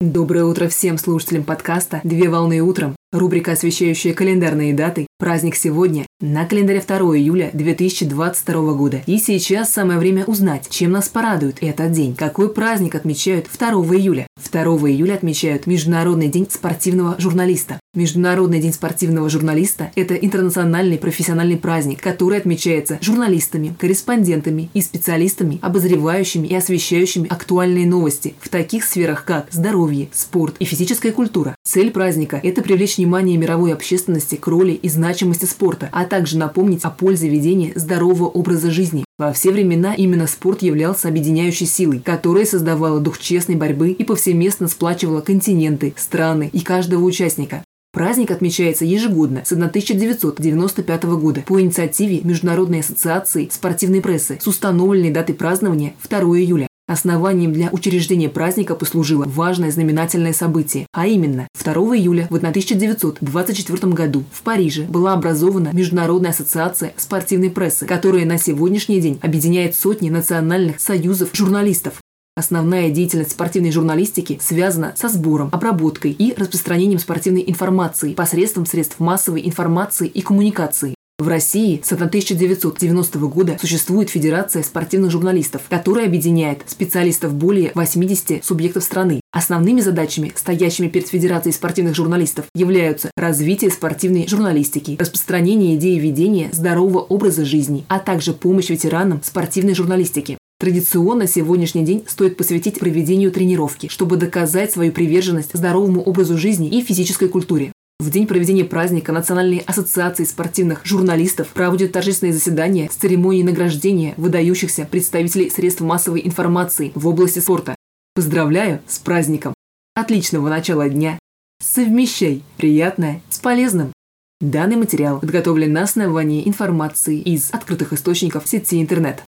Доброе 0.00 0.44
утро 0.44 0.68
всем 0.68 0.96
слушателям 0.96 1.42
подкаста 1.42 2.00
«Две 2.04 2.28
волны 2.28 2.60
утром». 2.60 2.94
Рубрика, 3.10 3.52
освещающая 3.52 4.14
календарные 4.14 4.72
даты. 4.72 5.08
Праздник 5.18 5.56
сегодня 5.56 6.06
на 6.20 6.46
календаре 6.46 6.80
2 6.80 6.96
июля 7.16 7.50
2022 7.52 8.74
года. 8.74 9.02
И 9.06 9.18
сейчас 9.18 9.72
самое 9.72 9.98
время 9.98 10.24
узнать, 10.26 10.68
чем 10.70 10.92
нас 10.92 11.08
порадует 11.08 11.56
этот 11.62 11.90
день. 11.90 12.14
Какой 12.14 12.48
праздник 12.48 12.94
отмечают 12.94 13.48
2 13.52 13.68
июля? 13.96 14.28
2 14.52 14.62
июля 14.62 15.14
отмечают 15.14 15.66
Международный 15.66 16.28
день 16.28 16.46
спортивного 16.48 17.16
журналиста. 17.18 17.80
Международный 17.98 18.60
день 18.60 18.72
спортивного 18.72 19.28
журналиста– 19.28 19.90
это 19.96 20.14
интернациональный 20.14 20.98
профессиональный 20.98 21.56
праздник, 21.56 22.00
который 22.00 22.38
отмечается 22.38 22.96
журналистами, 23.00 23.74
корреспондентами 23.76 24.70
и 24.72 24.82
специалистами, 24.82 25.58
обозревающими 25.62 26.46
и 26.46 26.54
освещающими 26.54 27.26
актуальные 27.28 27.88
новости 27.88 28.36
в 28.40 28.50
таких 28.50 28.84
сферах, 28.84 29.24
как 29.24 29.48
здоровье, 29.50 30.10
спорт 30.12 30.54
и 30.60 30.64
физическая 30.64 31.10
культура. 31.10 31.56
Цель 31.64 31.90
праздника– 31.90 32.38
это 32.44 32.62
привлечь 32.62 32.98
внимание 32.98 33.36
мировой 33.36 33.72
общественности 33.72 34.36
к 34.36 34.46
роли 34.46 34.74
и 34.74 34.88
значимости 34.88 35.46
спорта, 35.46 35.88
а 35.90 36.04
также 36.04 36.38
напомнить 36.38 36.84
о 36.84 36.90
пользе 36.90 37.28
ведения 37.28 37.72
здорового 37.74 38.28
образа 38.28 38.70
жизни. 38.70 39.07
Во 39.18 39.32
все 39.32 39.50
времена 39.50 39.94
именно 39.94 40.28
спорт 40.28 40.62
являлся 40.62 41.08
объединяющей 41.08 41.66
силой, 41.66 41.98
которая 41.98 42.44
создавала 42.44 43.00
дух 43.00 43.18
честной 43.18 43.56
борьбы 43.56 43.90
и 43.90 44.04
повсеместно 44.04 44.68
сплачивала 44.68 45.22
континенты, 45.22 45.92
страны 45.96 46.48
и 46.52 46.60
каждого 46.60 47.02
участника. 47.02 47.64
Праздник 47.92 48.30
отмечается 48.30 48.84
ежегодно 48.84 49.42
с 49.44 49.50
1995 49.50 51.04
года 51.16 51.40
по 51.40 51.60
инициативе 51.60 52.20
Международной 52.22 52.78
ассоциации 52.78 53.48
спортивной 53.50 54.02
прессы 54.02 54.38
с 54.40 54.46
установленной 54.46 55.10
датой 55.10 55.34
празднования 55.34 55.94
2 56.08 56.18
июля. 56.38 56.67
Основанием 56.88 57.52
для 57.52 57.68
учреждения 57.68 58.30
праздника 58.30 58.74
послужило 58.74 59.24
важное 59.26 59.70
знаменательное 59.70 60.32
событие, 60.32 60.86
а 60.94 61.06
именно 61.06 61.46
2 61.62 61.72
июля 61.98 62.26
в 62.30 62.34
1924 62.34 63.92
году 63.92 64.24
в 64.32 64.40
Париже 64.40 64.84
была 64.84 65.12
образована 65.12 65.68
Международная 65.74 66.30
ассоциация 66.30 66.94
спортивной 66.96 67.50
прессы, 67.50 67.84
которая 67.84 68.24
на 68.24 68.38
сегодняшний 68.38 69.02
день 69.02 69.18
объединяет 69.20 69.76
сотни 69.76 70.08
национальных 70.08 70.80
союзов 70.80 71.28
журналистов. 71.34 72.00
Основная 72.38 72.88
деятельность 72.88 73.32
спортивной 73.32 73.70
журналистики 73.70 74.38
связана 74.40 74.94
со 74.96 75.10
сбором, 75.10 75.50
обработкой 75.52 76.12
и 76.12 76.32
распространением 76.34 77.00
спортивной 77.00 77.44
информации 77.46 78.14
посредством 78.14 78.64
средств 78.64 78.98
массовой 78.98 79.46
информации 79.46 80.08
и 80.08 80.22
коммуникации. 80.22 80.94
В 81.20 81.26
России 81.26 81.80
с 81.82 81.90
1990 81.90 83.18
года 83.18 83.58
существует 83.60 84.08
Федерация 84.08 84.62
спортивных 84.62 85.10
журналистов, 85.10 85.62
которая 85.68 86.06
объединяет 86.06 86.62
специалистов 86.66 87.34
более 87.34 87.72
80 87.74 88.44
субъектов 88.44 88.84
страны. 88.84 89.20
Основными 89.32 89.80
задачами, 89.80 90.30
стоящими 90.36 90.86
перед 90.86 91.08
Федерацией 91.08 91.52
спортивных 91.54 91.96
журналистов, 91.96 92.44
являются 92.54 93.10
развитие 93.16 93.72
спортивной 93.72 94.28
журналистики, 94.28 94.96
распространение 95.00 95.74
идеи 95.74 95.98
ведения 95.98 96.50
здорового 96.52 97.00
образа 97.00 97.44
жизни, 97.44 97.84
а 97.88 97.98
также 97.98 98.32
помощь 98.32 98.68
ветеранам 98.68 99.20
спортивной 99.24 99.74
журналистики. 99.74 100.38
Традиционно 100.60 101.26
сегодняшний 101.26 101.84
день 101.84 102.04
стоит 102.06 102.36
посвятить 102.36 102.78
проведению 102.78 103.32
тренировки, 103.32 103.88
чтобы 103.88 104.18
доказать 104.18 104.70
свою 104.70 104.92
приверженность 104.92 105.50
здоровому 105.52 106.00
образу 106.00 106.38
жизни 106.38 106.68
и 106.68 106.80
физической 106.80 107.28
культуре. 107.28 107.72
В 108.00 108.10
день 108.10 108.28
проведения 108.28 108.64
праздника 108.64 109.10
Национальной 109.10 109.58
ассоциации 109.58 110.22
спортивных 110.22 110.86
журналистов 110.86 111.48
проводят 111.48 111.90
торжественные 111.90 112.32
заседания 112.32 112.88
с 112.88 112.94
церемонией 112.94 113.42
награждения 113.42 114.14
выдающихся 114.16 114.86
представителей 114.88 115.50
средств 115.50 115.80
массовой 115.80 116.24
информации 116.24 116.92
в 116.94 117.08
области 117.08 117.40
спорта. 117.40 117.74
Поздравляю 118.14 118.80
с 118.86 119.00
праздником! 119.00 119.52
Отличного 119.96 120.48
начала 120.48 120.88
дня! 120.88 121.18
Совмещай 121.60 122.44
приятное 122.56 123.20
с 123.30 123.40
полезным! 123.40 123.92
Данный 124.40 124.76
материал 124.76 125.18
подготовлен 125.18 125.72
на 125.72 125.82
основании 125.82 126.46
информации 126.46 127.18
из 127.18 127.50
открытых 127.52 127.92
источников 127.92 128.46
сети 128.46 128.80
интернет. 128.80 129.24